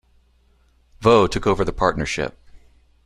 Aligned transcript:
Vaux 1.01 1.27
took 1.31 1.45
over 1.45 1.63
the 1.63 1.71
partnership. 1.71 2.35